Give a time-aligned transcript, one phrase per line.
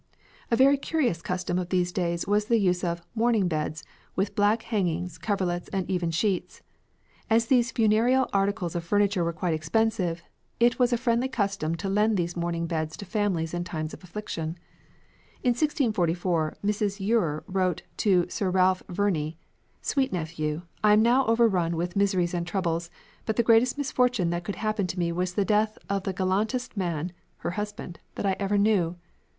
[0.49, 3.83] A very curious custom of these days was the use of "mourning beds,"
[4.15, 6.63] with black hangings, coverlets, and even sheets.
[7.29, 10.23] As these funereal articles of furniture were quite expensive,
[10.59, 14.03] it was a friendly custom to lend these mourning beds to families in time of
[14.03, 14.57] affliction.
[15.43, 16.99] In 1644 Mrs.
[16.99, 19.37] Eure wrote to Sir Ralph Verney:
[19.83, 22.89] "Sweet Nephew, I am now overrun with miserys and troubles,
[23.27, 26.75] but the greatest misfortune that could happen to me was the death of the gallantest
[26.75, 27.11] man
[27.45, 28.95] (her husband) that I ever knew."